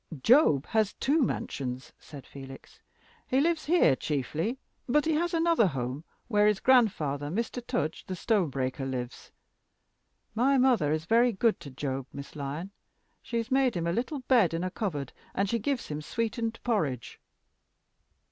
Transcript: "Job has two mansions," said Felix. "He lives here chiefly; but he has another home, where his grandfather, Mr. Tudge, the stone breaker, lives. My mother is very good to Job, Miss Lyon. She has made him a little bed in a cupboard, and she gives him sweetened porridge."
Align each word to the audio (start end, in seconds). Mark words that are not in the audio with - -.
"Job 0.23 0.65
has 0.65 0.93
two 0.93 1.21
mansions," 1.21 1.93
said 1.99 2.25
Felix. 2.25 2.79
"He 3.27 3.39
lives 3.39 3.65
here 3.65 3.95
chiefly; 3.95 4.57
but 4.89 5.05
he 5.05 5.13
has 5.13 5.31
another 5.31 5.67
home, 5.67 6.05
where 6.27 6.47
his 6.47 6.59
grandfather, 6.59 7.29
Mr. 7.29 7.63
Tudge, 7.63 8.03
the 8.07 8.15
stone 8.15 8.49
breaker, 8.49 8.83
lives. 8.83 9.31
My 10.33 10.57
mother 10.57 10.91
is 10.91 11.05
very 11.05 11.31
good 11.31 11.59
to 11.59 11.69
Job, 11.69 12.07
Miss 12.13 12.35
Lyon. 12.35 12.71
She 13.21 13.37
has 13.37 13.51
made 13.51 13.75
him 13.77 13.85
a 13.85 13.93
little 13.93 14.21
bed 14.21 14.55
in 14.55 14.63
a 14.63 14.71
cupboard, 14.71 15.13
and 15.35 15.47
she 15.47 15.59
gives 15.59 15.85
him 15.89 16.01
sweetened 16.01 16.57
porridge." 16.63 17.19